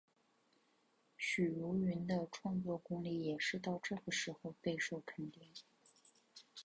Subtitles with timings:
[1.15, 5.53] 许茹芸的创作功力也是到这个时候备受肯定。